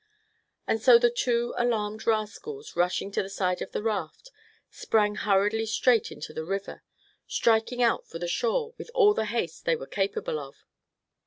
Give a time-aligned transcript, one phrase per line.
[0.65, 4.31] And so the two alarmed rascals, rushing to the side of the raft,
[4.71, 6.81] sprang hurriedly straight into the river,
[7.27, 10.55] striking out for the shore with all the haste they were capable of.